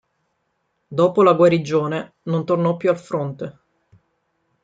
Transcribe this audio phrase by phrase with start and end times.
[0.87, 3.59] Dopo la guarigione non tornò più al fronte.